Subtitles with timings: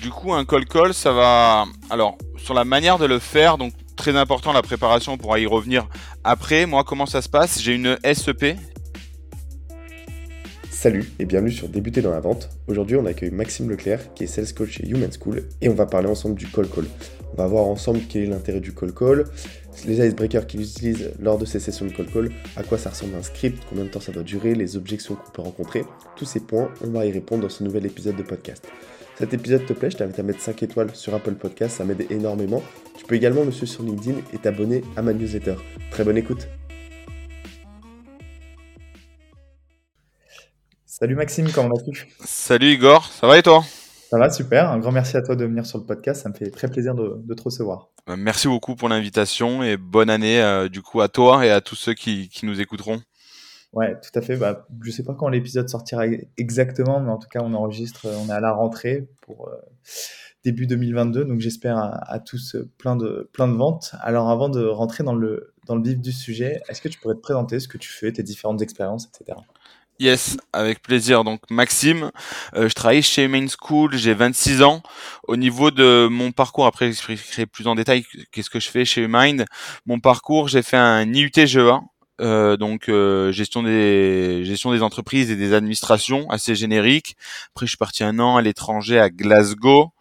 [0.00, 1.64] Du coup, un call call, ça va.
[1.88, 5.46] Alors, sur la manière de le faire, donc très important la préparation, on pourra y
[5.46, 5.88] revenir
[6.24, 6.66] après.
[6.66, 7.60] Moi, comment ça se passe?
[7.60, 8.56] J'ai une SEP.
[10.70, 12.50] Salut et bienvenue sur Débuter dans la vente.
[12.66, 15.86] Aujourd'hui, on accueille Maxime Leclerc qui est sales coach chez Human School et on va
[15.86, 16.86] parler ensemble du call call.
[17.32, 19.26] On va voir ensemble quel est l'intérêt du call call,
[19.86, 23.14] les icebreakers qu'il utilise lors de ces sessions de call call, à quoi ça ressemble
[23.14, 25.84] un script, combien de temps ça doit durer, les objections qu'on peut rencontrer.
[26.16, 28.66] Tous ces points, on va y répondre dans ce nouvel épisode de podcast.
[29.18, 32.06] Cet épisode te plaît, je t'invite à mettre 5 étoiles sur Apple Podcast, ça m'aide
[32.10, 32.62] énormément.
[32.96, 35.56] Tu peux également me suivre sur LinkedIn et t'abonner à ma newsletter.
[35.90, 36.48] Très bonne écoute.
[40.86, 42.08] Salut Maxime, comment vas-tu?
[42.24, 43.64] Salut Igor, ça va et toi?
[44.12, 44.70] Ça va, super.
[44.70, 46.94] Un grand merci à toi de venir sur le podcast, ça me fait très plaisir
[46.94, 47.88] de, te recevoir.
[48.10, 51.62] Euh, merci beaucoup pour l'invitation et bonne année euh, du coup à toi et à
[51.62, 53.00] tous ceux qui nous écouteront.
[53.72, 54.36] Ouais, tout à fait.
[54.36, 56.04] Bah, je sais pas quand l'épisode sortira
[56.36, 59.56] exactement, mais en tout cas, on enregistre, on est à la rentrée pour euh,
[60.44, 63.94] début 2022, donc j'espère à, tous euh, plein de, plein de ventes.
[64.02, 67.14] Alors, avant de rentrer dans le, dans le vif du sujet, est-ce que tu pourrais
[67.14, 69.38] te présenter ce que tu fais, tes différentes expériences, etc.
[70.02, 71.22] Yes, avec plaisir.
[71.22, 72.10] Donc Maxime,
[72.56, 74.82] euh, je travaille chez Main School, j'ai 26 ans.
[75.28, 79.06] Au niveau de mon parcours, après j'expliquerai plus en détail qu'est-ce que je fais chez
[79.08, 79.44] Mind.
[79.86, 81.82] Mon parcours, j'ai fait un IUT GEA,
[82.20, 87.16] euh, donc euh, gestion des gestion des entreprises et des administrations assez générique.
[87.54, 89.92] Après, je suis parti un an à l'étranger à Glasgow.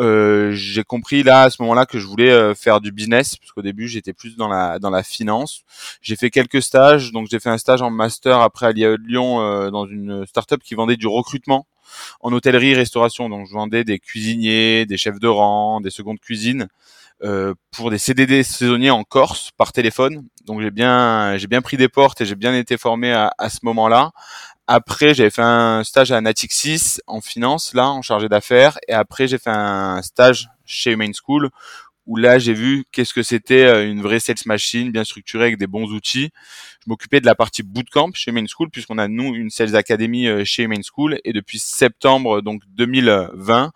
[0.00, 3.52] Euh, j'ai compris là à ce moment-là que je voulais euh, faire du business parce
[3.52, 5.62] qu'au début j'étais plus dans la dans la finance.
[6.02, 9.70] J'ai fait quelques stages, donc j'ai fait un stage en master après à Lyon euh,
[9.70, 11.66] dans une startup qui vendait du recrutement
[12.20, 13.28] en hôtellerie restauration.
[13.28, 16.68] Donc je vendais des cuisiniers, des chefs de rang, des secondes cuisines
[17.24, 20.26] euh, pour des CDD saisonniers en Corse par téléphone.
[20.44, 23.48] Donc j'ai bien j'ai bien pris des portes et j'ai bien été formé à, à
[23.48, 24.12] ce moment-là.
[24.66, 28.78] Après, j'avais fait un stage à Natixis en finance, là, en chargé d'affaires.
[28.88, 31.50] Et après, j'ai fait un stage chez Main School,
[32.06, 35.58] où là, j'ai vu qu'est-ce que c'était euh, une vraie sales machine, bien structurée, avec
[35.58, 36.30] des bons outils.
[36.82, 40.28] Je m'occupais de la partie bootcamp chez Main School, puisqu'on a, nous, une sales academy
[40.28, 41.18] euh, chez Main School.
[41.24, 43.70] Et depuis septembre, donc 2020,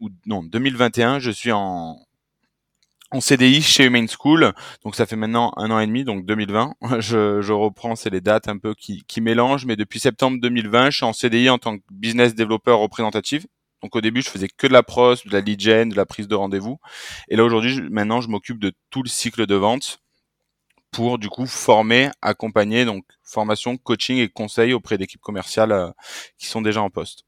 [0.00, 2.00] ou non, 2021, je suis en,
[3.10, 4.52] en CDI chez Main School.
[4.84, 6.74] Donc ça fait maintenant un an et demi, donc 2020.
[7.00, 10.90] Je, je reprends, c'est les dates un peu qui, qui mélangent, mais depuis septembre 2020,
[10.90, 13.46] je suis en CDI en tant que business développeur représentatif.
[13.82, 16.06] Donc au début, je faisais que de la pros, de la lead gen, de la
[16.06, 16.78] prise de rendez-vous.
[17.28, 20.00] Et là aujourd'hui, maintenant, je m'occupe de tout le cycle de vente
[20.90, 25.90] pour du coup former, accompagner, donc formation, coaching et conseil auprès d'équipes commerciales euh,
[26.36, 27.24] qui sont déjà en poste.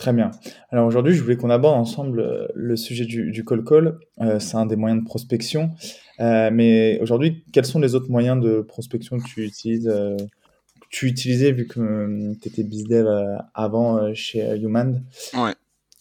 [0.00, 0.30] Très bien.
[0.70, 3.98] Alors aujourd'hui, je voulais qu'on aborde ensemble euh, le sujet du, call call.
[4.22, 5.72] Euh, c'est un des moyens de prospection.
[6.20, 11.06] Euh, mais aujourd'hui, quels sont les autres moyens de prospection que tu utilises, que tu
[11.06, 13.06] utilisais vu que tu étais bizdev
[13.52, 15.54] avant chez Human Ouais.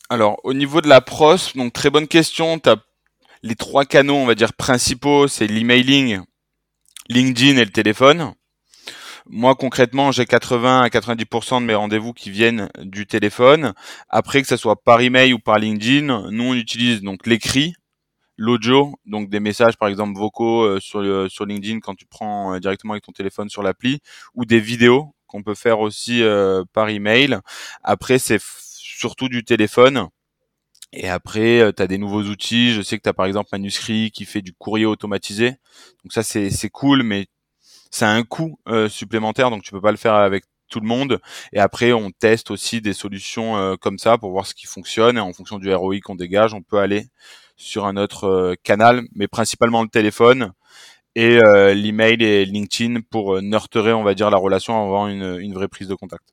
[0.10, 2.58] Alors au niveau de la pros, donc très bonne question.
[2.58, 2.78] Tu as
[3.44, 6.22] les trois canaux, on va dire principaux, c'est l'emailing,
[7.10, 8.34] LinkedIn et le téléphone.
[9.32, 13.74] Moi, concrètement, j'ai 80 à 90% de mes rendez-vous qui viennent du téléphone.
[14.10, 17.76] Après, que ce soit par email ou par LinkedIn, nous, on utilise donc l'écrit,
[18.38, 22.94] l'audio, donc des messages, par exemple, vocaux euh, sur, LinkedIn quand tu prends euh, directement
[22.94, 24.00] avec ton téléphone sur l'appli,
[24.34, 27.38] ou des vidéos qu'on peut faire aussi euh, par email.
[27.84, 30.08] Après, c'est surtout du téléphone.
[30.92, 32.74] Et après, tu as des nouveaux outils.
[32.74, 35.52] Je sais que tu as par exemple Manuscrit qui fait du courrier automatisé.
[36.04, 37.28] Donc ça, c'est cool, mais
[37.90, 41.20] c'est un coût euh, supplémentaire, donc tu peux pas le faire avec tout le monde.
[41.52, 45.18] Et après, on teste aussi des solutions euh, comme ça pour voir ce qui fonctionne.
[45.18, 47.08] Et en fonction du ROI qu'on dégage, on peut aller
[47.56, 50.52] sur un autre euh, canal, mais principalement le téléphone
[51.16, 51.40] et
[51.74, 55.88] l'email et LinkedIn pour nurturer, on va dire, la relation avant une, une vraie prise
[55.88, 56.24] de contact.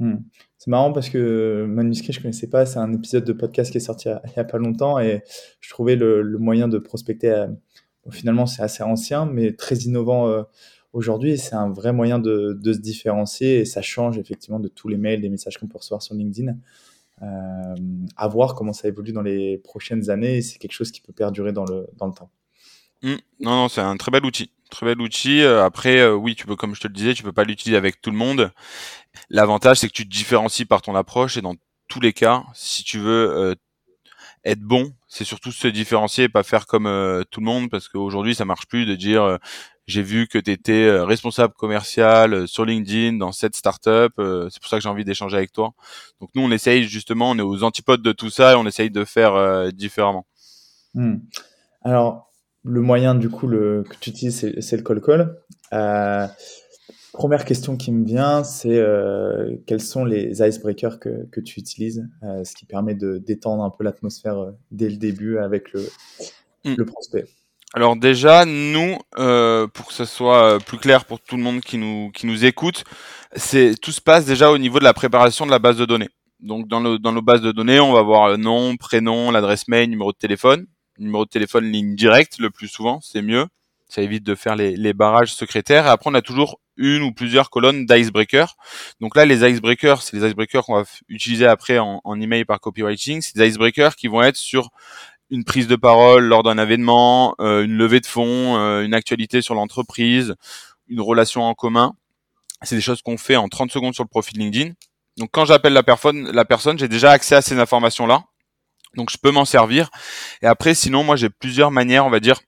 [0.00, 0.16] Hmm.
[0.58, 2.66] C'est marrant parce que Manuscrit, je connaissais pas.
[2.66, 5.22] C'est un épisode de podcast qui est sorti il y a pas longtemps et
[5.60, 7.46] je trouvais le moyen de prospecter.
[8.10, 10.44] finalement, c'est assez ancien, mais très innovant
[10.94, 14.96] aujourd'hui, c'est un vrai moyen de, se différencier et ça change effectivement de tous les
[14.96, 16.56] mails, les messages qu'on peut recevoir sur LinkedIn.
[17.22, 17.74] Euh,
[18.16, 20.40] à voir comment ça évolue dans les prochaines années.
[20.40, 22.30] C'est quelque chose qui peut perdurer dans le, dans le temps.
[23.02, 23.14] Mmh.
[23.40, 24.50] non, non, c'est un très bel outil.
[24.70, 25.42] Très bel outil.
[25.42, 27.76] Euh, après, euh, oui, tu peux, comme je te le disais, tu peux pas l'utiliser
[27.76, 28.52] avec tout le monde.
[29.30, 31.54] L'avantage, c'est que tu te différencies par ton approche et dans
[31.88, 33.54] tous les cas, si tu veux
[34.44, 38.34] être bon, c'est surtout se différencier et pas faire comme tout le monde parce qu'aujourd'hui,
[38.34, 39.38] ça marche plus de dire
[39.86, 44.12] j'ai vu que tu étais euh, responsable commercial euh, sur LinkedIn dans cette startup.
[44.18, 45.72] Euh, c'est pour ça que j'ai envie d'échanger avec toi.
[46.20, 48.90] Donc nous, on essaye justement, on est aux antipodes de tout ça et on essaye
[48.90, 50.26] de faire différemment.
[50.94, 51.16] Hmm.
[51.82, 52.32] Alors,
[52.62, 55.36] le moyen du coup le, que tu utilises, c'est, le call call.
[57.12, 62.08] Première question qui me vient, c'est euh, quels sont les icebreakers que, que tu utilises,
[62.22, 65.86] ce qui permet de détendre un peu l'atmosphère dès le début avec le,
[66.64, 66.74] Mm.
[66.78, 67.26] le prospect?
[67.76, 71.76] Alors déjà, nous, euh, pour que ce soit plus clair pour tout le monde qui
[71.76, 72.84] nous qui nous écoute,
[73.34, 76.08] c'est tout se passe déjà au niveau de la préparation de la base de données.
[76.38, 79.66] Donc dans le dans nos bases de données, on va avoir le nom, prénom, l'adresse
[79.66, 80.66] mail, numéro de téléphone,
[80.98, 83.46] numéro de téléphone ligne directe le plus souvent, c'est mieux.
[83.88, 85.86] Ça évite de faire les, les barrages secrétaires.
[85.86, 88.56] Et après, on a toujours une ou plusieurs colonnes d'icebreakers.
[89.00, 92.60] Donc là, les icebreakers, c'est les icebreakers qu'on va utiliser après en, en email par
[92.60, 93.20] copywriting.
[93.20, 94.70] C'est des icebreakers qui vont être sur
[95.30, 99.42] une prise de parole lors d'un événement, euh, une levée de fonds, euh, une actualité
[99.42, 100.34] sur l'entreprise,
[100.88, 101.94] une relation en commun.
[102.62, 104.72] C'est des choses qu'on fait en 30 secondes sur le profil LinkedIn.
[105.16, 108.24] Donc quand j'appelle la personne, la personne, j'ai déjà accès à ces informations-là.
[108.96, 109.90] Donc je peux m'en servir.
[110.42, 112.40] Et après, sinon, moi j'ai plusieurs manières, on va dire,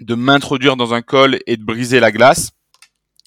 [0.00, 2.50] de m'introduire dans un call et de briser la glace.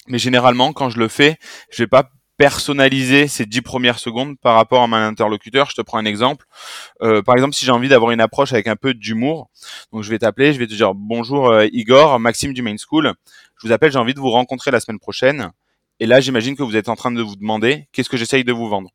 [0.08, 1.38] Mais généralement, quand je le fais,
[1.70, 5.70] je vais pas personnaliser ces dix premières secondes par rapport à mon interlocuteur.
[5.70, 6.46] Je te prends un exemple.
[7.02, 9.48] Euh, par exemple, si j'ai envie d'avoir une approche avec un peu d'humour,
[9.92, 13.12] donc je vais t'appeler, je vais te dire bonjour euh, Igor, Maxime du Main School.
[13.60, 15.50] Je vous appelle, j'ai envie de vous rencontrer la semaine prochaine.
[15.98, 18.52] Et là, j'imagine que vous êtes en train de vous demander qu'est-ce que j'essaye de
[18.52, 18.90] vous vendre?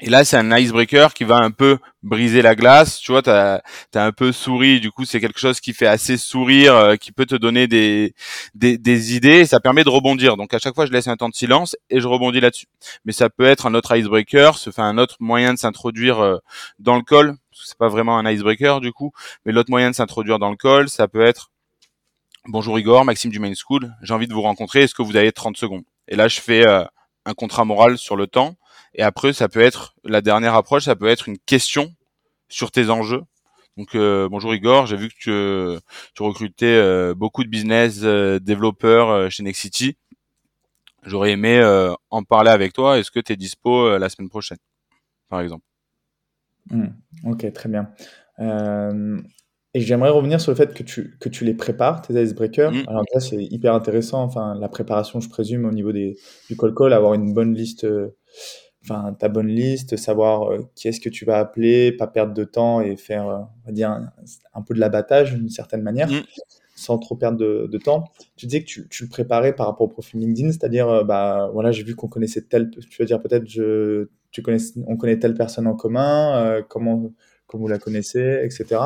[0.00, 3.00] Et là, c'est un icebreaker qui va un peu briser la glace.
[3.00, 3.60] Tu vois, t'as
[3.94, 4.78] as un peu souri.
[4.78, 8.14] Du coup, c'est quelque chose qui fait assez sourire, euh, qui peut te donner des,
[8.54, 9.40] des, des idées.
[9.40, 10.36] Et ça permet de rebondir.
[10.36, 12.66] Donc, à chaque fois, je laisse un temps de silence et je rebondis là-dessus.
[13.04, 16.38] Mais ça peut être un autre icebreaker, fait un autre moyen de s'introduire euh,
[16.78, 19.12] dans le que C'est pas vraiment un icebreaker du coup,
[19.44, 21.50] mais l'autre moyen de s'introduire dans le call, ça peut être
[22.46, 23.92] Bonjour Igor, Maxime du Main School.
[24.00, 24.80] J'ai envie de vous rencontrer.
[24.80, 25.82] Est-ce que vous avez 30 secondes?
[26.06, 26.84] Et là, je fais euh,
[27.26, 28.56] un contrat moral sur le temps.
[28.94, 31.94] Et après, ça peut être la dernière approche, ça peut être une question
[32.48, 33.22] sur tes enjeux.
[33.76, 35.14] Donc euh, bonjour Igor, j'ai vu que
[35.76, 35.80] tu,
[36.14, 39.96] tu recrutais euh, beaucoup de business euh, développeurs euh, chez Nexity.
[41.04, 42.98] J'aurais aimé euh, en parler avec toi.
[42.98, 44.58] Est-ce que tu es dispo euh, la semaine prochaine,
[45.28, 45.64] par exemple?
[46.70, 46.88] Hmm,
[47.24, 47.92] Ok, très bien.
[48.40, 49.20] Euh,
[49.74, 52.72] et j'aimerais revenir sur le fait que tu, que tu les prépares, tes icebreakers.
[52.72, 52.84] Mm.
[52.88, 54.22] Alors ça, c'est hyper intéressant.
[54.22, 56.16] Enfin, la préparation, je présume, au niveau des,
[56.48, 58.08] du call call, avoir une bonne liste, euh,
[58.82, 62.44] enfin, ta bonne liste, savoir euh, qui est-ce que tu vas appeler, pas perdre de
[62.44, 64.12] temps et faire, euh, on va dire, un,
[64.54, 66.22] un peu de l'abattage d'une certaine manière, Mm.
[66.74, 68.04] sans trop perdre de, de temps.
[68.36, 71.50] Tu disais que tu, tu le préparais par rapport au profil LinkedIn, c'est-à-dire, euh, bah,
[71.52, 75.18] voilà, j'ai vu qu'on connaissait telle, tu veux dire peut-être, je, tu connais, on connaît
[75.18, 77.12] telle personne en commun, comment,
[77.46, 78.80] comment vous la connaissez, etc.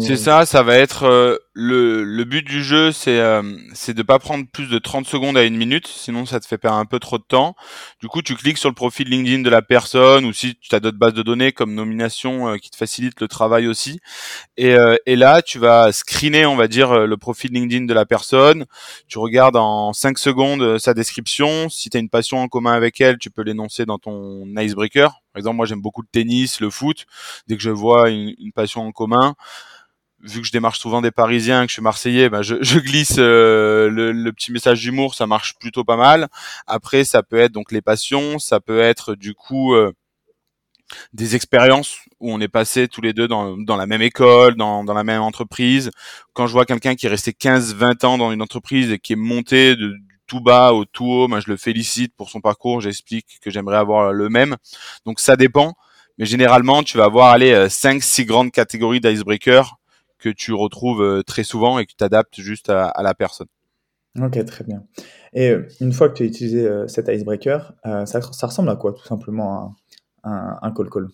[0.00, 3.42] C'est ça, ça va être euh, le, le but du jeu, c'est euh,
[3.74, 6.56] c'est de pas prendre plus de 30 secondes à une minute, sinon ça te fait
[6.56, 7.56] perdre un peu trop de temps.
[8.00, 10.80] Du coup, tu cliques sur le profil LinkedIn de la personne ou si tu as
[10.80, 14.00] d'autres bases de données comme nomination euh, qui te facilitent le travail aussi.
[14.56, 17.94] Et, euh, et là, tu vas screener, on va dire, euh, le profil LinkedIn de
[17.94, 18.64] la personne.
[19.08, 21.68] Tu regardes en 5 secondes sa description.
[21.68, 25.20] Si tu as une passion en commun avec elle, tu peux l'énoncer dans ton icebreaker.
[25.32, 27.06] Par exemple, moi j'aime beaucoup le tennis, le foot.
[27.46, 29.34] Dès que je vois une, une passion en commun,
[30.22, 33.16] vu que je démarche souvent des Parisiens, que je suis Marseillais, ben je, je glisse
[33.18, 36.28] euh, le, le petit message d'humour, ça marche plutôt pas mal.
[36.66, 39.92] Après, ça peut être donc les passions, ça peut être du coup euh,
[41.12, 44.84] des expériences où on est passé tous les deux dans, dans la même école, dans,
[44.84, 45.90] dans la même entreprise.
[46.34, 49.16] Quand je vois quelqu'un qui est resté 15-20 ans dans une entreprise et qui est
[49.16, 49.94] monté de,
[50.28, 53.76] tout bas au tout haut, ben je le félicite pour son parcours, j'explique que j'aimerais
[53.76, 54.56] avoir le même.
[55.04, 55.74] Donc ça dépend,
[56.16, 59.76] mais généralement, tu vas avoir aller 5-6 grandes catégories d'icebreakers
[60.22, 63.48] que tu retrouves euh, très souvent et que tu adaptes juste à, la personne.
[64.20, 64.84] Ok, très bien.
[65.32, 68.76] Et euh, une fois que tu as utilisé euh, cet icebreaker, ça, ça, ressemble à
[68.76, 69.76] quoi tout simplement
[70.24, 71.08] un, un, un call call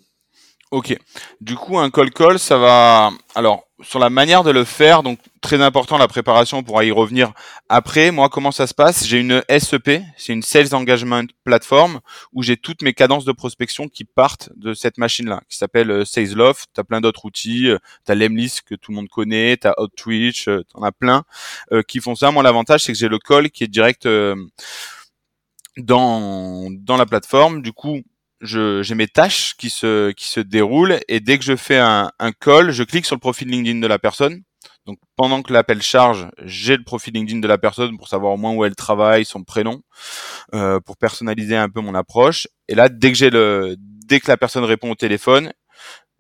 [0.71, 0.95] Ok.
[1.41, 3.11] Du coup, un call call, ça va.
[3.35, 6.91] Alors, sur la manière de le faire, donc très important la préparation, on pourra y
[6.91, 7.33] revenir
[7.71, 8.11] après.
[8.11, 9.07] Moi, comment ça se passe?
[9.07, 12.01] J'ai une SEP, c'est une Sales Engagement Platform,
[12.35, 16.05] où j'ai toutes mes cadences de prospection qui partent de cette machine-là, qui s'appelle euh,
[16.05, 16.69] SalesLoft.
[16.75, 17.71] Tu as plein d'autres outils,
[18.05, 21.25] tu as Lemlist que tout le monde connaît, tu as Outreach, tu en as plein
[21.73, 22.31] euh, qui font ça.
[22.31, 24.35] Moi, l'avantage, c'est que j'ai le call qui est direct euh,
[25.79, 27.63] dans, dans la plateforme.
[27.63, 28.03] Du coup,
[28.41, 32.33] j'ai mes tâches qui se qui se déroulent et dès que je fais un, un
[32.33, 34.43] call, je clique sur le profil LinkedIn de la personne.
[34.87, 38.37] Donc pendant que l'appel charge, j'ai le profil LinkedIn de la personne pour savoir au
[38.39, 39.83] moins où elle travaille, son prénom,
[40.55, 42.49] euh, pour personnaliser un peu mon approche.
[42.69, 45.53] Et là, dès que j'ai le dès que la personne répond au téléphone,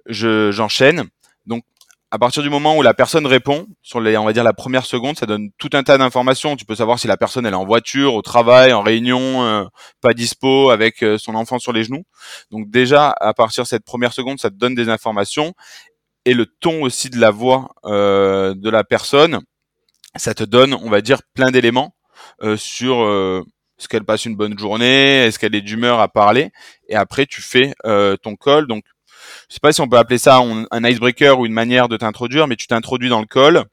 [0.06, 1.04] je j'enchaîne.
[1.46, 1.64] Donc
[2.10, 4.86] à partir du moment où la personne répond, sur les, on va dire la première
[4.86, 6.56] seconde, ça donne tout un tas d'informations.
[6.56, 9.64] Tu peux savoir si la personne elle est en voiture, au travail, en réunion, euh,
[10.00, 12.04] pas dispo, avec euh, son enfant sur les genoux.
[12.50, 15.52] Donc déjà, à partir de cette première seconde, ça te donne des informations
[16.24, 19.40] et le ton aussi de la voix euh, de la personne,
[20.16, 21.94] ça te donne, on va dire, plein d'éléments
[22.56, 22.96] sur
[23.78, 26.50] est-ce qu'elle passe une bonne journée, est-ce qu'elle est d'humeur à parler,
[26.88, 28.66] et après tu fais ton call.
[28.66, 28.84] Donc,
[29.48, 32.46] je sais pas si on peut appeler ça un icebreaker ou une manière de t'introduire,
[32.46, 33.64] mais tu t'introduis dans le call.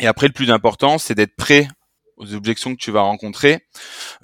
[0.00, 1.68] Et après, le plus important, c'est d'être prêt
[2.16, 3.64] aux objections que tu vas rencontrer.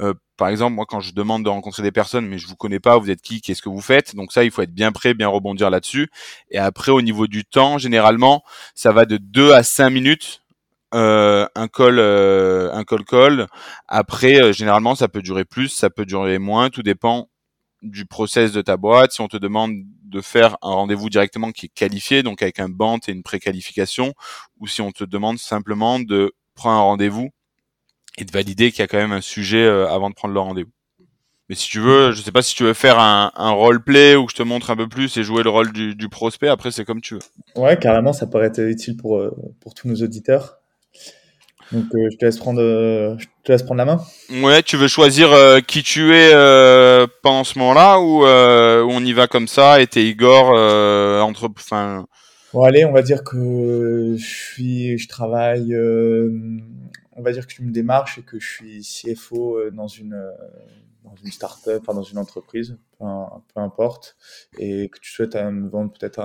[0.01, 2.81] Euh, par exemple, moi, quand je demande de rencontrer des personnes, mais je vous connais
[2.81, 5.13] pas, vous êtes qui, qu'est-ce que vous faites, donc ça, il faut être bien prêt,
[5.15, 6.09] bien rebondir là-dessus.
[6.51, 8.43] Et après, au niveau du temps, généralement,
[8.75, 10.43] ça va de 2 à 5 minutes
[10.93, 13.47] euh, un call, euh, un call call.
[13.87, 16.71] Après, euh, généralement, ça peut durer plus, ça peut durer moins.
[16.71, 17.30] Tout dépend
[17.83, 19.13] du process de ta boîte.
[19.13, 19.73] Si on te demande
[20.05, 24.15] de faire un rendez-vous directement qui est qualifié, donc avec un bant et une préqualification,
[24.59, 27.31] ou si on te demande simplement de prendre un rendez-vous
[28.19, 30.73] et de valider qu'il y a quand même un sujet avant de prendre le rendez-vous.
[31.49, 34.29] Mais si tu veux, je sais pas si tu veux faire un, un roleplay où
[34.29, 36.49] je te montre un peu plus et jouer le rôle du, prospect.
[36.49, 37.21] Après, c'est comme tu veux.
[37.57, 39.21] Ouais, carrément, ça pourrait être utile pour,
[39.61, 40.60] pour tous nos auditeurs.
[41.73, 44.01] Donc euh, je te laisse prendre, euh, je te laisse prendre la main.
[44.43, 49.13] Ouais, tu veux choisir euh, qui tu es euh, pendant ce moment-là ou on y
[49.13, 50.49] va comme ça et t'es Igor
[51.23, 52.07] entre, enfin.
[52.53, 55.73] Bon allez, on va dire que je suis, je travaille.
[57.17, 60.21] on va dire que je me démarche et que je suis CFO dans une
[61.05, 63.05] dans une start-up, enfin dans une entreprise, peu,
[63.55, 64.17] peu, importe,
[64.59, 66.21] et que tu souhaites me vendre peut-être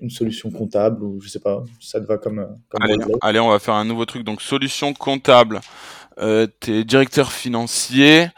[0.00, 2.58] une solution comptable ou je sais pas, ça te va comme.
[2.68, 4.24] comme allez, allez, on va faire un nouveau truc.
[4.24, 5.60] Donc solution comptable.
[6.18, 8.28] Euh, tu es directeur financier.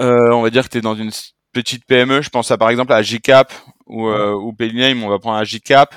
[0.00, 1.10] Euh, on va dire que tu es dans une
[1.52, 2.20] petite PME.
[2.20, 3.52] Je pense à par exemple à GCAP
[3.86, 5.02] ou, euh, ou Payname.
[5.02, 5.94] On va prendre à GCAP.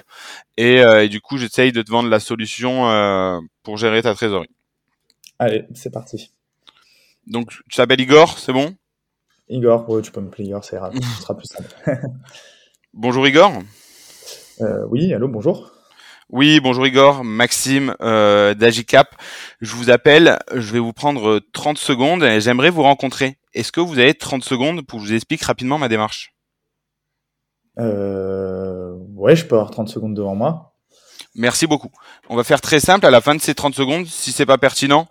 [0.57, 4.15] Et, euh, et du coup, j'essaye de te vendre la solution euh, pour gérer ta
[4.15, 4.49] trésorerie.
[5.37, 6.31] Allez, c'est parti.
[7.27, 8.75] Donc, tu t'appelles Igor, c'est bon?
[9.49, 10.91] Igor, ouais, tu peux m'appeler Igor, ça
[11.21, 11.73] sera plus simple.
[12.93, 13.51] bonjour Igor.
[14.61, 15.71] Euh, oui, allô, bonjour.
[16.29, 19.15] Oui, bonjour Igor, Maxime euh, d'Agicap.
[19.61, 23.37] Je vous appelle, je vais vous prendre 30 secondes et j'aimerais vous rencontrer.
[23.53, 26.35] Est-ce que vous avez 30 secondes pour que je vous explique rapidement ma démarche?
[27.79, 28.79] Euh,
[29.19, 30.75] Ouais, je peux avoir 30 secondes devant moi.
[31.35, 31.91] Merci beaucoup.
[32.29, 33.05] On va faire très simple.
[33.05, 35.09] À la fin de ces 30 secondes, si c'est pas pertinent,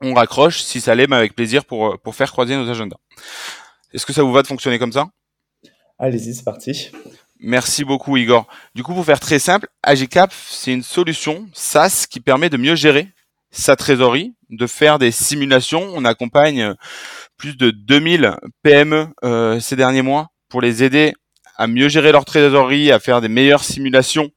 [0.00, 0.62] on raccroche.
[0.62, 2.96] Si ça l'est, avec plaisir pour, pour faire croiser nos agendas.
[3.92, 5.06] Est-ce que ça vous va de fonctionner comme ça?
[5.98, 6.90] Allez-y, c'est parti.
[7.38, 8.46] Merci beaucoup Igor.
[8.74, 12.74] Du coup, pour faire très simple, Agicap, c'est une solution SaaS qui permet de mieux
[12.74, 13.08] gérer
[13.50, 15.90] sa trésorerie, de faire des simulations.
[15.94, 16.74] On accompagne
[17.36, 21.14] plus de 2000 PME euh, ces derniers mois pour les aider
[21.56, 24.30] à mieux gérer leur trésorerie, à faire des meilleures simulations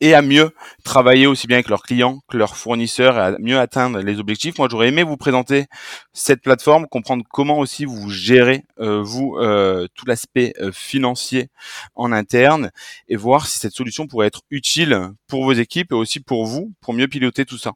[0.00, 0.50] et à mieux
[0.84, 4.58] travailler aussi bien avec leurs clients que leurs fournisseurs et à mieux atteindre les objectifs.
[4.58, 5.66] Moi, j'aurais aimé vous présenter
[6.12, 11.48] cette plateforme, comprendre comment aussi vous gérez euh, vous euh, tout l'aspect euh, financier
[11.94, 12.70] en interne
[13.08, 16.72] et voir si cette solution pourrait être utile pour vos équipes et aussi pour vous
[16.80, 17.72] pour mieux piloter tout ça.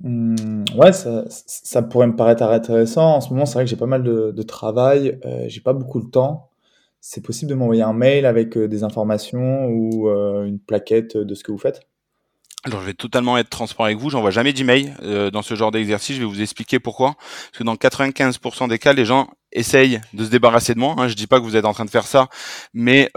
[0.00, 3.16] Mmh, ouais, ça, pourrait me paraître intéressant.
[3.16, 5.18] En ce moment, c'est vrai que j'ai pas mal de, de travail,
[5.48, 6.48] j'ai pas beaucoup de temps
[7.00, 11.34] c'est possible de m'envoyer un mail avec euh, des informations ou euh, une plaquette de
[11.34, 11.80] ce que vous faites?
[12.64, 14.10] Alors, je vais totalement être transparent avec vous.
[14.10, 16.16] J'envoie jamais d'email euh, dans ce genre d'exercice.
[16.16, 17.14] Je vais vous expliquer pourquoi.
[17.14, 20.96] Parce que dans 95% des cas, les gens essayent de se débarrasser de moi.
[20.98, 21.08] Hein.
[21.08, 22.28] Je dis pas que vous êtes en train de faire ça,
[22.74, 23.10] mais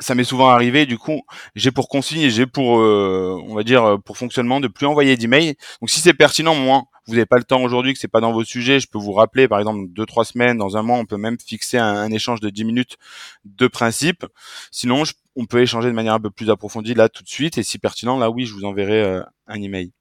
[0.00, 0.86] ça m'est souvent arrivé.
[0.86, 1.22] Du coup,
[1.54, 5.56] j'ai pour consigne j'ai pour, euh, on va dire, pour fonctionnement de plus envoyer d'emails.
[5.80, 8.32] Donc, si c'est pertinent, moi, vous n'avez pas le temps aujourd'hui, que c'est pas dans
[8.32, 11.06] vos sujets, je peux vous rappeler, par exemple, deux trois semaines, dans un mois, on
[11.06, 12.96] peut même fixer un, échange de 10 minutes
[13.44, 14.26] de principe.
[14.70, 15.02] Sinon,
[15.34, 17.58] on peut échanger de manière un peu plus approfondie là tout de suite.
[17.58, 19.92] Et si pertinent, là, oui, je vous enverrai euh, un email.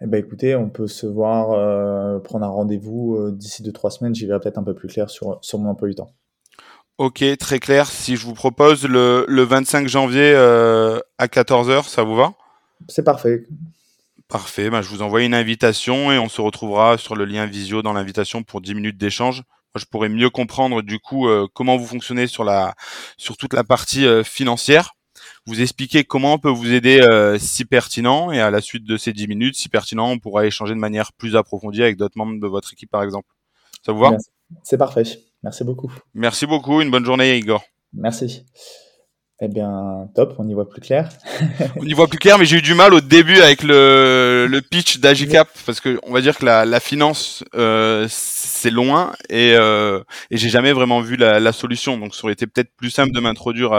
[0.00, 4.14] Eh ben écoutez, on peut se voir, euh, prendre un rendez-vous d'ici deux trois semaines.
[4.14, 6.12] J'y verrai peut-être un peu plus clair sur sur mon emploi du temps.
[6.98, 7.86] Ok, très clair.
[7.86, 12.34] Si je vous propose le, le 25 janvier euh, à 14h, ça vous va?
[12.88, 13.46] C'est parfait.
[14.28, 14.70] Parfait.
[14.70, 17.92] Ben, je vous envoie une invitation et on se retrouvera sur le lien visio dans
[17.92, 19.42] l'invitation pour 10 minutes d'échange.
[19.74, 22.74] Je pourrais mieux comprendre du coup euh, comment vous fonctionnez sur la
[23.16, 24.92] sur toute la partie euh, financière.
[25.46, 27.04] Vous expliquer comment on peut vous aider
[27.40, 30.72] si pertinent et à la suite de ces 10 minutes, si pertinent, on pourra échanger
[30.72, 33.26] de manière plus approfondie avec d'autres membres de votre équipe par exemple.
[33.84, 34.16] Ça vous va?
[34.62, 35.04] C'est parfait.
[35.42, 35.92] Merci beaucoup.
[36.14, 36.80] Merci beaucoup.
[36.80, 37.62] Une bonne journée, Igor.
[37.92, 38.44] Merci.
[39.44, 41.08] Eh bien, top, on y voit plus clair.
[41.76, 44.60] on y voit plus clair, mais j'ai eu du mal au début avec le, le
[44.60, 49.54] pitch d'Agicap, parce que on va dire que la, la finance, euh, c'est loin, et,
[49.54, 51.98] euh, et j'ai jamais vraiment vu la, la, solution.
[51.98, 53.72] Donc, ça aurait été peut-être plus simple de m'introduire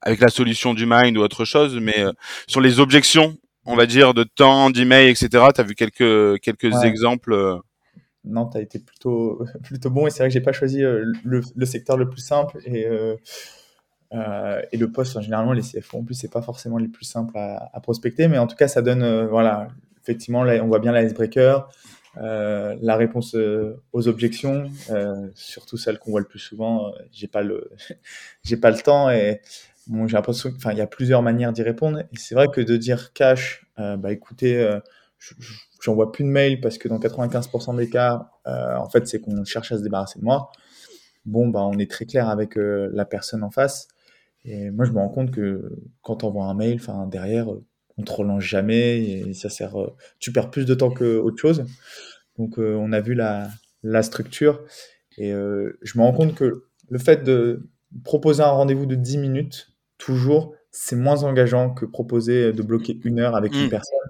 [0.00, 2.12] avec la solution du Mind ou autre chose, mais euh,
[2.46, 6.84] sur les objections, on va dire, de temps, d'email, etc., tu as vu quelques, quelques
[6.84, 7.60] exemples
[8.24, 10.06] tu as été plutôt, plutôt bon.
[10.06, 12.58] Et c'est vrai que j'ai pas choisi euh, le, le, secteur le plus simple.
[12.64, 13.16] Et, euh,
[14.12, 17.36] euh, et le poste, généralement, les CFO, en plus, c'est pas forcément les plus simples
[17.36, 18.28] à, prospecter.
[18.28, 19.68] Mais en tout cas, ça donne, voilà,
[20.02, 21.68] effectivement, on voit bien l'icebreaker.
[22.18, 23.34] euh, la réponse
[23.92, 24.70] aux objections,
[25.34, 27.70] surtout celles qu'on voit le plus souvent, j'ai pas le,
[28.44, 29.40] j'ai pas le temps et
[29.90, 32.00] j'ai l'impression enfin, il y a plusieurs manières d'y répondre.
[32.00, 34.78] Et c'est vrai que de dire cash, bah écoutez,
[35.80, 39.72] j'envoie plus de mails parce que dans 95% des cas, en fait, c'est qu'on cherche
[39.72, 40.50] à se débarrasser de moi.
[41.24, 43.88] Bon, bah, on est très clair avec la personne en face.
[44.44, 47.46] Et moi, je me rends compte que quand on envoie un mail, enfin, derrière,
[47.98, 49.80] on te relance jamais et ça sert.
[49.80, 51.64] Euh, tu perds plus de temps que autre chose.
[52.38, 53.48] Donc, euh, on a vu la,
[53.82, 54.64] la structure
[55.18, 57.68] et euh, je me rends compte que le fait de
[58.04, 63.20] proposer un rendez-vous de 10 minutes, toujours, c'est moins engageant que proposer de bloquer une
[63.20, 63.70] heure avec une mmh.
[63.70, 64.01] personne.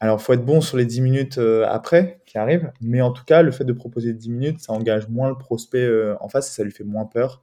[0.00, 3.42] Alors, faut être bon sur les 10 minutes après qui arrivent, mais en tout cas,
[3.42, 5.88] le fait de proposer 10 minutes, ça engage moins le prospect
[6.20, 7.42] en face et ça lui fait moins peur.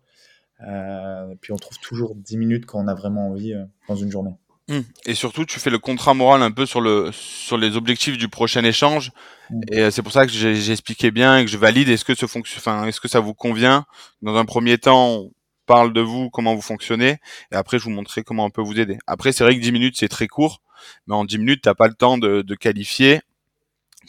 [1.40, 3.56] puis on trouve toujours 10 minutes quand on a vraiment envie
[3.88, 4.36] dans une journée.
[4.72, 4.80] Mmh.
[5.06, 8.30] Et surtout, tu fais le contrat moral un peu sur le sur les objectifs du
[8.30, 9.12] prochain échange.
[9.50, 9.62] Mmh.
[9.72, 11.90] Et euh, c'est pour ça que j'ai expliqué bien et que je valide.
[11.90, 13.86] Est-ce que ce que ça vous convient?
[14.22, 15.26] Dans un premier temps,
[15.72, 17.20] parle de vous, comment vous fonctionnez,
[17.52, 18.98] et après, je vous montrerai comment on peut vous aider.
[19.08, 20.62] Après, c'est vrai que 10 minutes, c'est très court,
[21.08, 23.22] mais en 10 minutes, t'as pas le temps de, de qualifier,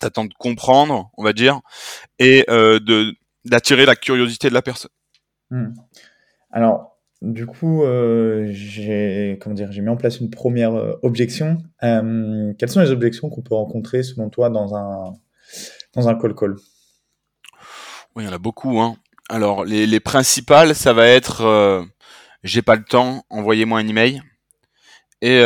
[0.01, 1.61] t'as le temps de comprendre, on va dire,
[2.19, 3.15] et euh, de
[3.45, 4.91] d'attirer la curiosité de la personne.
[5.51, 5.75] Mmh.
[6.51, 11.59] Alors, du coup, euh, j'ai comment dire, j'ai mis en place une première euh, objection.
[11.85, 15.13] Euh, quelles sont les objections qu'on peut rencontrer selon toi dans un
[15.95, 16.57] dans un call call
[18.17, 18.81] Oui, il y en a beaucoup.
[18.81, 18.97] Hein.
[19.33, 21.87] Alors, les, les principales, ça va être
[22.45, 24.23] j'ai pas le temps, envoyez-moi un email.
[25.23, 25.41] Et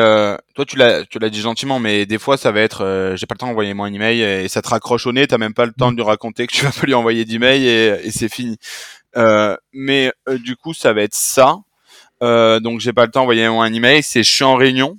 [0.54, 3.50] toi, tu l'as, dit gentiment, mais des fois, ça va être j'ai pas le temps,
[3.50, 5.26] envoyez-moi un email et ça te raccroche au nez.
[5.26, 7.64] T'as même pas le temps de lui raconter que tu vas pas lui envoyer d'email
[7.64, 8.58] et, et c'est fini.
[9.72, 11.58] mais du coup, ça va être ça.
[12.22, 14.02] Euh, donc j'ai pas le temps, envoyez-moi un email.
[14.02, 14.98] C'est je suis en réunion.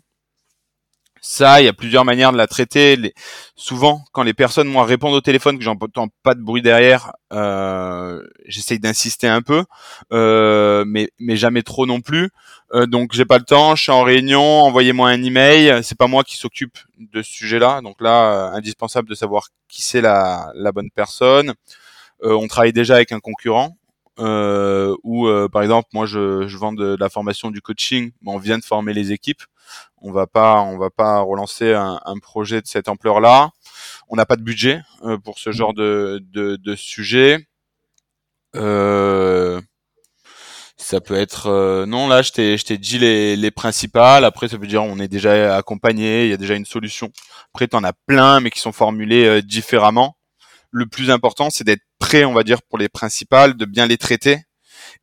[1.30, 2.96] Ça, il y a plusieurs manières de la traiter.
[2.96, 3.14] Les...
[3.58, 8.26] Souvent, quand les personnes moi répondent au téléphone, que j'entends pas de bruit derrière, euh,
[8.46, 9.66] j'essaye d'insister un peu,
[10.14, 12.30] euh, mais mais jamais trop non plus.
[12.74, 15.84] Euh, donc j'ai pas le temps, je suis en réunion, envoyez-moi un email.
[15.84, 19.82] C'est pas moi qui s'occupe de ce sujet-là, donc là, euh, indispensable de savoir qui
[19.82, 21.54] c'est la, la bonne personne.
[22.24, 23.76] Euh, on travaille déjà avec un concurrent,
[24.20, 28.38] euh, euh, par exemple moi je, je vends de, la formation du coaching, mais on
[28.38, 29.44] vient de former les équipes.
[30.08, 33.52] On va pas on va pas relancer un, un projet de cette ampleur là.
[34.10, 37.48] On n'a pas de budget euh, pour ce genre de, de, de sujet.
[38.56, 39.62] Euh,
[40.78, 44.48] ça peut être euh, non là je t'ai je t'ai dit les, les principales après
[44.48, 47.12] ça veut dire on est déjà accompagné il y a déjà une solution
[47.54, 50.18] après t'en as plein mais qui sont formulés euh, différemment
[50.72, 53.98] le plus important, c'est d'être prêt, on va dire, pour les principales, de bien les
[53.98, 54.44] traiter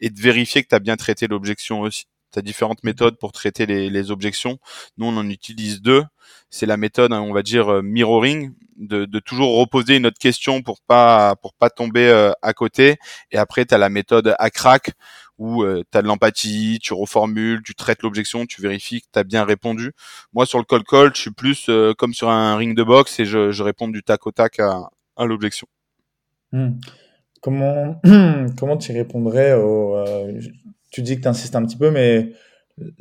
[0.01, 2.07] et de vérifier que tu as bien traité l'objection aussi.
[2.35, 4.59] Tu as différentes méthodes pour traiter les, objections.
[4.99, 6.03] Nous, on en utilise deux.
[6.51, 10.61] C'est la méthode, hein, on va dire, euh, mirroring, de, toujours reposer une autre question
[10.61, 12.97] pour pas pour pas tomber euh, à côté.
[13.31, 14.91] Et après, tu as la méthode à crack
[15.39, 19.19] où euh, tu as de l'empathie, tu reformules, tu traites l'objection, tu vérifies que tu
[19.19, 19.93] as bien répondu.
[20.33, 23.25] Moi, sur le call call, je suis plus comme sur un ring de boxe et
[23.25, 25.69] je, je réponds du tac au tac à, à l'objection.
[26.53, 26.73] Hmm.
[27.45, 28.01] Comment,
[28.59, 30.41] comment tu répondrais au, euh,
[30.95, 32.33] Tu dis que tu insistes un petit peu, mais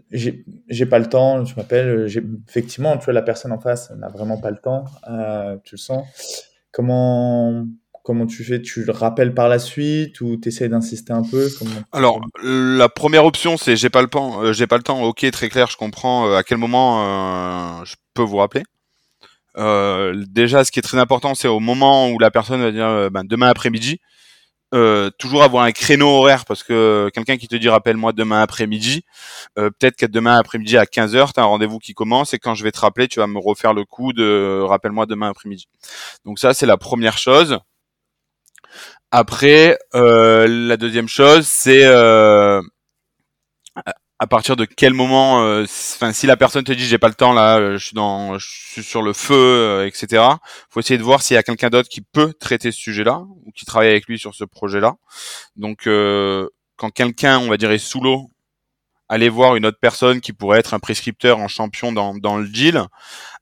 [0.10, 2.08] j'ai pas le temps, je m'appelle,
[2.50, 5.80] effectivement, tu vois, la personne en face n'a vraiment pas le temps, euh, tu le
[5.80, 6.08] sens.
[6.72, 7.68] Comment,
[8.04, 8.62] comment tu fais?
[8.64, 11.48] Tu le rappelles par la suite ou tu essaies d'insister un peu?
[11.92, 15.04] Alors, la première option, c'est j'ai pas euh, pas le temps.
[15.04, 18.64] Ok, très clair, je comprends à quel moment je peux vous rappeler.
[19.58, 22.88] Euh, déjà, ce qui est très important, c'est au moment où la personne va dire
[22.88, 24.00] euh, ben, demain après-midi,
[24.74, 29.04] euh, toujours avoir un créneau horaire parce que quelqu'un qui te dit rappelle-moi demain après-midi,
[29.58, 32.56] euh, peut-être qu'à demain après-midi à 15h, tu as un rendez-vous qui commence et quand
[32.56, 35.68] je vais te rappeler, tu vas me refaire le coup de rappelle-moi demain après-midi.
[36.26, 37.60] Donc ça, c'est la première chose.
[39.12, 41.86] Après, euh, la deuxième chose, c'est
[44.24, 47.14] à partir de quel moment, euh, enfin, si la personne te dit j'ai pas le
[47.14, 50.24] temps là, euh, je suis dans, je suis sur le feu, euh, etc.
[50.70, 53.52] Faut essayer de voir s'il y a quelqu'un d'autre qui peut traiter ce sujet-là ou
[53.54, 54.96] qui travaille avec lui sur ce projet-là.
[55.58, 55.90] Donc,
[56.78, 58.32] quand quelqu'un, on va dire, est sous l'eau,
[59.10, 62.48] allez voir une autre personne qui pourrait être un prescripteur en champion dans, dans le
[62.48, 62.82] deal.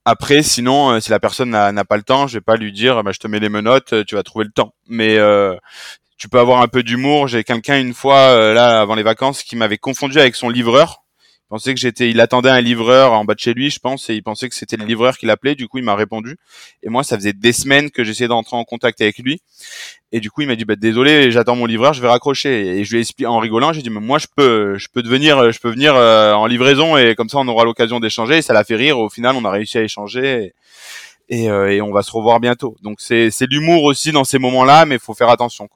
[0.03, 3.11] Après, sinon, si la personne n'a pas le temps, je vais pas lui dire, bah,
[3.11, 4.73] je te mets les menottes, tu vas trouver le temps.
[4.87, 5.19] Mais
[6.21, 7.27] tu peux avoir un peu d'humour.
[7.27, 11.03] J'ai quelqu'un une fois euh, là avant les vacances qui m'avait confondu avec son livreur.
[11.17, 14.07] Il pensait que j'étais, il attendait un livreur en bas de chez lui, je pense,
[14.07, 15.55] et il pensait que c'était le livreur qui l'appelait.
[15.55, 16.37] Du coup, il m'a répondu.
[16.83, 19.41] Et moi, ça faisait des semaines que j'essayais d'entrer en contact avec lui.
[20.11, 22.77] Et du coup, il m'a dit, bah, désolé, j'attends mon livreur, je vais raccrocher.
[22.77, 25.01] Et je lui ai expliqué en rigolant, j'ai dit, mais moi, je peux, je peux
[25.01, 28.37] devenir, je peux venir euh, en livraison et comme ça, on aura l'occasion d'échanger.
[28.37, 28.99] Et ça l'a fait rire.
[28.99, 30.53] Au final, on a réussi à échanger.
[31.29, 32.77] et, et on va se revoir bientôt.
[32.83, 35.67] Donc c'est c'est l'humour aussi dans ces moments-là, mais il faut faire attention.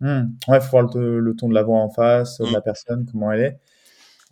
[0.00, 0.22] Mmh.
[0.48, 3.40] Ouais, faut voir le, ton de la voix en face, de la personne, comment elle
[3.40, 3.58] est.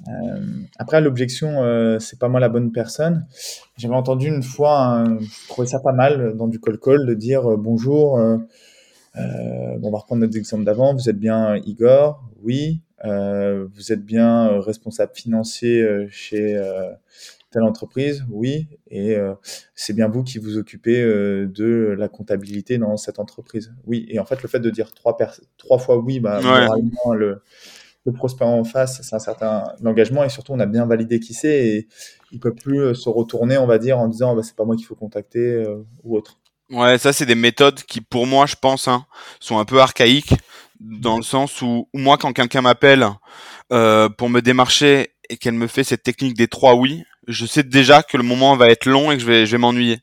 [0.09, 0.40] Euh,
[0.79, 3.27] après, l'objection, euh, c'est pas moi la bonne personne.
[3.77, 7.53] J'avais entendu une fois, je trouvais ça pas mal dans du call call de dire
[7.53, 8.16] euh, bonjour.
[8.16, 8.48] bon,
[9.14, 10.94] on va reprendre notre exemple d'avant.
[10.94, 12.22] Vous êtes bien Igor?
[12.42, 12.83] Oui.
[13.05, 16.61] vous êtes bien responsable financier chez
[17.55, 18.69] telle entreprise Oui.
[18.90, 19.17] Et
[19.75, 24.07] c'est bien vous qui vous occupez de la comptabilité dans cette entreprise Oui.
[24.11, 25.17] Et en fait, le fait de dire trois,
[25.57, 26.40] trois fois oui, bah,
[27.14, 27.40] le
[28.05, 31.33] le prospect en face, c'est un certain engagement et surtout on a bien validé qui
[31.33, 31.88] c'est et
[32.33, 34.77] il peut plus euh, se retourner, on va dire, en disant bah, c'est pas moi
[34.77, 36.38] qu'il faut contacter euh, ou autre.
[36.71, 39.07] Ouais, ça c'est des méthodes qui pour moi, je pense, hein,
[39.40, 40.35] sont un peu archaïques
[40.81, 43.07] dans le sens où, moi quand quelqu'un m'appelle
[43.73, 47.63] euh, pour me démarcher et qu'elle me fait cette technique des trois oui, je sais
[47.63, 50.01] déjà que le moment va être long et que je vais, je vais m'ennuyer.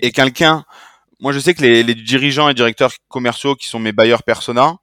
[0.00, 0.64] Et quelqu'un,
[1.20, 4.76] moi je sais que les, les dirigeants et directeurs commerciaux qui sont mes bailleurs persona,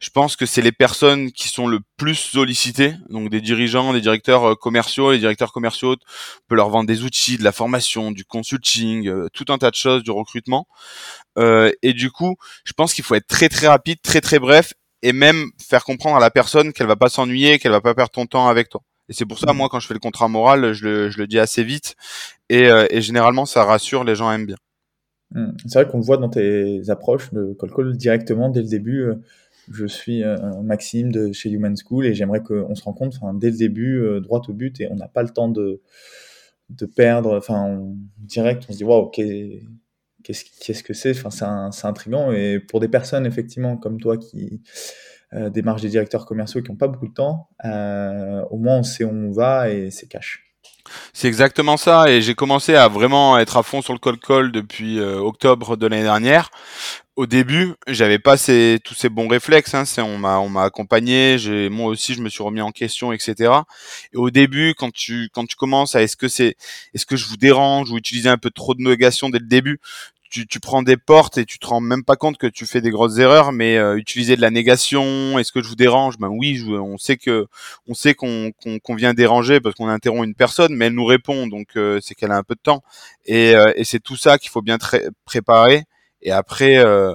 [0.00, 4.00] je pense que c'est les personnes qui sont le plus sollicitées, donc des dirigeants, des
[4.00, 5.12] directeurs euh, commerciaux.
[5.12, 5.96] Les directeurs commerciaux,
[6.46, 9.74] peut leur vendre des outils, de la formation, du consulting, euh, tout un tas de
[9.74, 10.68] choses, du recrutement.
[11.36, 14.72] Euh, et du coup, je pense qu'il faut être très très rapide, très très bref,
[15.02, 18.12] et même faire comprendre à la personne qu'elle va pas s'ennuyer, qu'elle va pas perdre
[18.12, 18.82] ton temps avec toi.
[19.08, 21.26] Et c'est pour ça, moi, quand je fais le contrat moral, je le, je le
[21.26, 21.96] dis assez vite,
[22.50, 24.56] et, et généralement, ça rassure, les gens aiment bien.
[25.32, 25.52] Mmh.
[25.66, 29.12] C'est vrai qu'on voit dans tes approches de call call directement dès le début
[29.72, 33.56] je suis euh, Maxime de chez Human School et j'aimerais qu'on se rencontre dès le
[33.56, 35.80] début, euh, droit au but, et on n'a pas le temps de,
[36.70, 37.36] de perdre.
[37.36, 37.80] Enfin,
[38.18, 41.10] direct, on se dit waouh, qu'est-ce que c'est?
[41.24, 42.32] Enfin, C'est intriguant.
[42.32, 44.62] Et pour des personnes, effectivement, comme toi qui
[45.32, 48.82] euh, démarchent des directeurs commerciaux qui n'ont pas beaucoup de temps, euh, au moins on
[48.82, 50.44] sait où on va et c'est cash.
[51.12, 54.52] C'est exactement ça, et j'ai commencé à vraiment être à fond sur le call call
[54.52, 56.50] depuis octobre de l'année dernière
[57.18, 59.74] au début, j'avais pas ces, tous ces bons réflexes.
[59.74, 61.36] Hein, on m'a, on m'a accompagné.
[61.36, 63.52] J'ai, moi aussi, je me suis remis en question, etc.
[64.12, 66.54] Et au début, quand tu, quand tu commences à, est-ce que c'est,
[66.94, 69.80] est-ce que je vous dérange ou utiliser un peu trop de négation dès le début,
[70.30, 72.90] tu, prends des portes et tu te rends même pas compte que tu fais des
[72.90, 73.52] grosses erreurs.
[73.52, 76.18] Mais euh, utiliser de la négation, est-ce que je vous dérange?
[76.18, 77.46] Ben oui, on sait que,
[77.86, 81.46] on sait qu'on, qu'on, vient déranger parce qu'on interrompt une personne, mais elle nous répond,
[81.46, 82.82] donc euh, c'est qu'elle a un peu de temps.
[83.24, 84.78] Et, euh, c'est tout ça qu'il faut bien
[85.24, 85.84] préparer.
[86.22, 87.14] Et après, euh,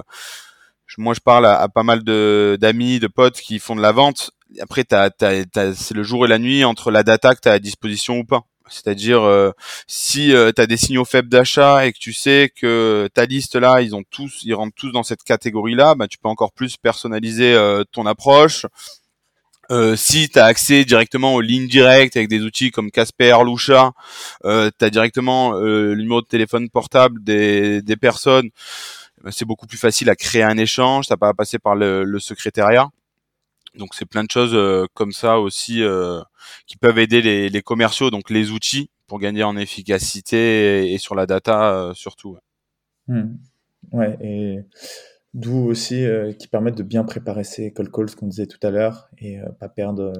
[0.97, 4.31] moi, je parle à, pas mal d'amis, de potes qui font de la vente.
[4.61, 8.19] Après, c'est le jour et la nuit entre la data que tu as à disposition
[8.19, 8.43] ou pas.
[8.69, 9.51] C'est-à-dire, euh,
[9.87, 13.55] si euh, tu as des signaux faibles d'achat et que tu sais que ta liste
[13.55, 16.77] là, ils ont tous, ils rentrent tous dans cette catégorie-là, bah, tu peux encore plus
[16.77, 17.57] personnaliser
[17.91, 18.65] ton approche.
[19.71, 23.93] Euh, si tu as accès directement aux lignes directes avec des outils comme Casper, Lusha,
[24.45, 28.49] euh, tu as directement euh, le numéro de téléphone portable des, personnes,
[29.25, 32.19] euh, c'est beaucoup plus facile à créer un échange, t'as pas à passer par le
[32.19, 32.89] secrétariat.
[33.77, 35.83] Donc c'est plein de choses euh, comme ça aussi
[36.67, 41.25] qui peuvent aider les, commerciaux, donc les outils pour gagner en efficacité et, sur la
[41.25, 42.37] data surtout.
[43.07, 43.37] Ouais, mmh.
[43.91, 44.59] ouais et
[45.33, 48.69] D'où aussi euh, qui permettent de bien préparer ces call calls qu'on disait tout à
[48.69, 50.13] l'heure et euh, pas perdre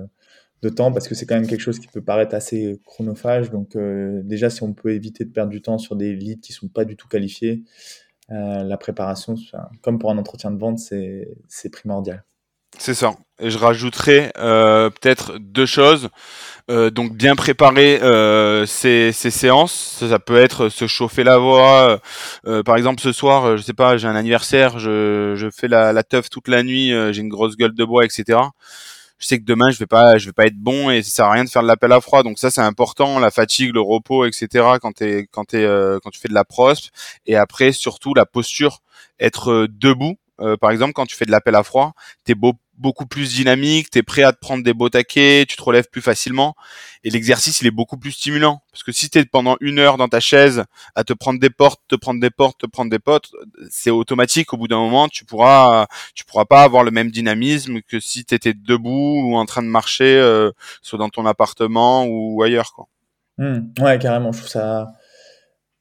[0.64, 3.52] de temps parce que c'est quand même quelque chose qui peut paraître assez chronophage.
[3.52, 6.52] Donc euh, déjà si on peut éviter de perdre du temps sur des leads qui
[6.52, 7.64] sont pas du tout qualifiés,
[8.30, 9.36] la préparation,
[9.84, 12.24] comme pour un entretien de vente, c'est primordial.
[12.78, 13.14] C'est ça.
[13.40, 16.10] Et je rajouterai peut-être deux choses.
[16.72, 22.00] Euh, donc bien préparer euh, ces, ces, séances, ça, peut être se chauffer la voix.
[22.48, 25.92] Euh, par exemple, ce soir, je sais pas, j'ai un anniversaire, je, je fais la,
[25.92, 28.40] la teuf toute la nuit, j'ai une grosse gueule de bois, etc.
[29.20, 31.26] Je sais que demain je vais pas, je vais pas être bon et ça sert
[31.26, 32.24] à rien de faire de l'appel à froid.
[32.24, 34.48] Donc ça c'est important, la fatigue, le repos, etc.
[34.82, 35.66] Quand t'es, quand t'es,
[36.02, 36.94] quand tu fais de la prospe.
[37.26, 38.80] Et après surtout la posture,
[39.20, 40.16] être debout.
[40.60, 44.00] Par exemple, quand tu fais de l'appel à froid, t'es beau, beaucoup plus dynamique, tu
[44.00, 46.56] es prêt à te prendre des beaux taquets, tu te relèves plus facilement.
[47.04, 48.62] Et l'exercice, il est beaucoup plus stimulant.
[48.72, 50.64] Parce que si tu es pendant une heure dans ta chaise
[50.96, 53.32] à te prendre des portes, te prendre des portes, te prendre des potes,
[53.70, 54.54] c'est automatique.
[54.54, 58.26] Au bout d'un moment, tu pourras, tu pourras pas avoir le même dynamisme que si
[58.26, 60.52] tu étais debout ou en train de marcher, euh,
[60.82, 62.74] soit dans ton appartement ou ailleurs.
[62.74, 62.88] Quoi.
[63.38, 63.60] Mmh.
[63.80, 64.32] ouais, carrément.
[64.32, 64.88] Je trouve ça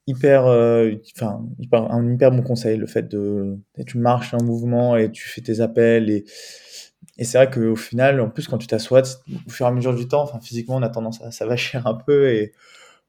[0.07, 5.11] hyper, euh, enfin, un hyper bon conseil, le fait de, tu marches en mouvement et
[5.11, 6.25] tu fais tes appels et
[7.19, 9.03] et c'est vrai qu'au final, en plus, quand tu t'assois,
[9.47, 11.95] au fur et à mesure du temps, enfin, physiquement, on a tendance à s'avachir un
[11.95, 12.53] peu et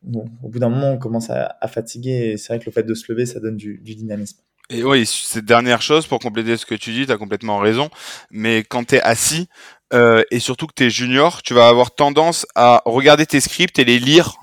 [0.05, 2.31] au bout d'un moment, on commence à, fatiguer.
[2.31, 4.39] Et c'est vrai que le fait de se lever, ça donne du, dynamisme.
[4.69, 7.89] Et oui, cette dernière chose, pour compléter ce que tu dis, tu as complètement raison.
[8.29, 9.47] Mais quand tu es assis,
[9.93, 13.79] euh, et surtout que tu es junior, tu vas avoir tendance à regarder tes scripts
[13.79, 14.35] et les lire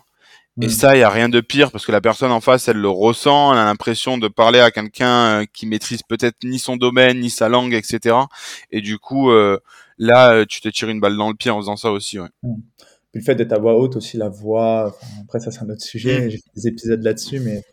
[0.63, 2.77] Et ça, il y a rien de pire parce que la personne en face, elle
[2.79, 7.21] le ressent, elle a l'impression de parler à quelqu'un qui maîtrise peut-être ni son domaine,
[7.21, 8.17] ni sa langue, etc.
[8.71, 9.31] Et du coup,
[9.99, 12.19] là, tu te tires une balle dans le pied en faisant ça aussi.
[12.19, 12.29] Ouais.
[12.43, 12.55] Mmh.
[13.13, 15.83] Puis le fait d'être à voix haute aussi, la voix, après ça c'est un autre
[15.83, 16.31] sujet, mmh.
[16.31, 17.65] j'ai fait des épisodes là-dessus, mais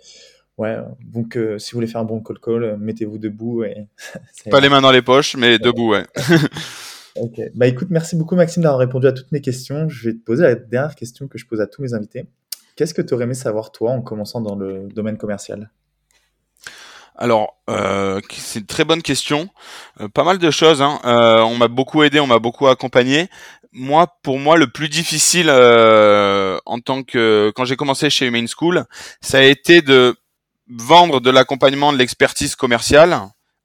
[0.58, 3.64] ouais, donc euh, si vous voulez faire un bon call call, euh, mettez-vous debout.
[3.64, 3.88] Et
[4.50, 6.06] Pas les mains dans les poches, mais debout, ouais.
[7.18, 9.88] ok, bah écoute, merci beaucoup Maxime d'avoir répondu à toutes mes questions.
[9.88, 12.26] Je vais te poser la dernière question que je pose à tous mes invités.
[12.78, 15.72] Qu'est-ce que tu aurais aimé savoir toi en commençant dans le domaine commercial?
[17.16, 19.50] Alors, euh, c'est une très bonne question.
[20.00, 20.84] Euh, pas mal de choses.
[20.84, 21.00] Hein.
[21.04, 23.30] Euh, on m'a beaucoup aidé, on m'a beaucoup accompagné.
[23.72, 28.86] Moi, pour moi, le plus difficile en tant que quand j'ai commencé chez Main School,
[29.22, 30.16] ça a été de
[30.70, 33.18] vendre de l'accompagnement, de l'expertise commerciale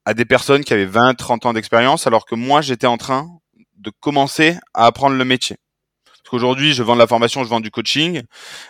[0.05, 3.29] à des personnes qui avaient 20, 30 ans d'expérience, alors que moi, j'étais en train
[3.77, 5.57] de commencer à apprendre le métier.
[6.23, 8.21] Parce qu'aujourd'hui, je vends de la formation, je vends du coaching,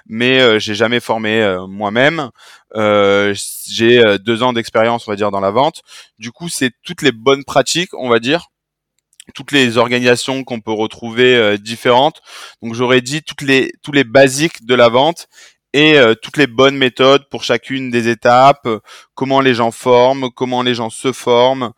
[0.08, 2.32] mais euh, j'ai jamais formé euh, moi-même.
[2.76, 3.36] Euh,
[3.68, 5.84] j'ai euh, deux ans d'expérience, on va dire, dans la vente.
[6.18, 8.48] Du coup, c'est toutes les bonnes pratiques, on va dire,
[9.36, 12.22] toutes les organisations qu'on peut retrouver différentes.
[12.64, 15.28] Donc, j'aurais dit toutes les tous les basiques de la vente
[15.74, 18.68] et toutes les bonnes méthodes pour chacune des étapes,
[19.14, 21.72] comment les gens forment, comment les gens se forment,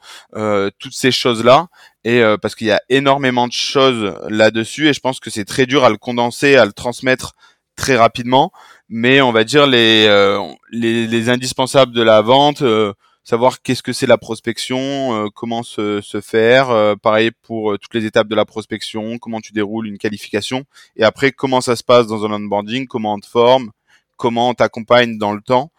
[0.80, 1.68] toutes ces choses-là
[2.06, 5.44] et euh, parce qu'il y a énormément de choses là-dessus et je pense que c'est
[5.44, 7.34] très dur à le condenser, à le transmettre
[7.76, 8.52] très rapidement.
[8.88, 10.39] Mais on va dire les euh,
[10.72, 16.00] les, les, indispensables de la vente, euh, savoir qu'est-ce que c'est la prospection, comment se,
[16.02, 20.63] se faire, pareil pour toutes les étapes de la prospection, comment tu déroules une qualification
[20.96, 23.72] et après comment ça se passe dans un onboarding, comment on te forme,
[24.15, 25.72] comment on t'accompagne dans le temps.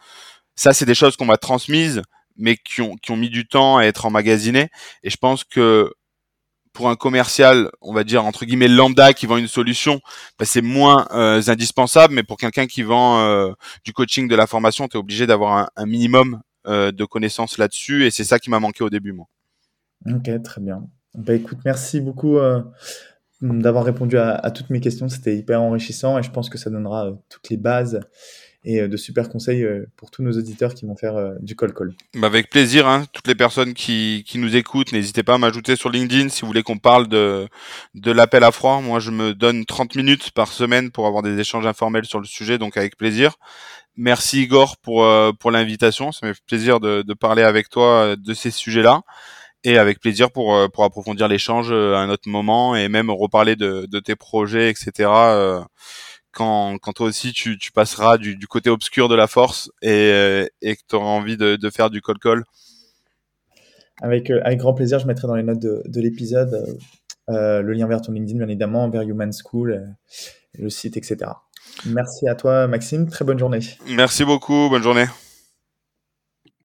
[0.56, 2.02] Ça, c'est des choses qu'on m'a transmises
[2.36, 4.68] mais qui ont, qui ont mis du temps à être emmagasinées.
[5.02, 5.90] Et je pense que
[6.76, 10.00] pour un commercial, on va dire entre guillemets lambda qui vend une solution,
[10.38, 12.12] bah, c'est moins euh, indispensable.
[12.12, 15.70] Mais pour quelqu'un qui vend euh, du coaching, de la formation, tu es obligé d'avoir
[15.74, 18.04] un, minimum euh, de connaissances là-dessus.
[18.04, 19.26] Et c'est ça qui m'a manqué au début, moi.
[20.06, 20.86] Ok, très bien.
[21.14, 22.38] Bah, écoute, merci beaucoup
[23.40, 25.08] d'avoir répondu à, à, toutes mes questions.
[25.08, 28.00] C'était hyper enrichissant et je pense que ça donnera toutes les bases
[28.66, 31.54] et euh, de super conseils euh, pour tous nos auditeurs qui vont faire euh, du
[31.56, 31.94] call call.
[32.14, 33.04] Bah avec plaisir, hein.
[33.12, 36.48] toutes les personnes qui, qui nous écoutent, n'hésitez pas à m'ajouter sur LinkedIn si vous
[36.48, 37.48] voulez qu'on parle de,
[37.94, 38.80] de l'appel à froid.
[38.80, 42.26] Moi, je me donne 30 minutes par semaine pour avoir des échanges informels sur le
[42.26, 43.36] sujet, donc avec plaisir.
[43.96, 45.08] Merci Igor pour,
[45.40, 49.00] pour l'invitation, ça m'a fait plaisir de, de parler avec toi de ces sujets-là
[49.64, 53.86] et avec plaisir pour, pour approfondir l'échange à un autre moment et même reparler de,
[53.90, 55.08] de tes projets, etc
[56.36, 60.44] quand, quand toi aussi tu, tu passeras du, du, côté obscur de la force et,
[60.60, 62.44] et que tu auras envie de, de, faire du call-call
[64.00, 67.62] avec, euh, avec grand plaisir, je mettrai dans les notes de, de l'épisode euh, euh
[67.62, 69.80] le lien vers ton LinkedIn, bien évidemment, vers Human School, euh,
[70.58, 71.30] le site, etc.
[71.86, 73.08] Merci à toi, Maxime.
[73.08, 73.60] Très bonne journée.
[73.88, 74.68] Merci beaucoup.
[74.70, 75.06] Bonne journée.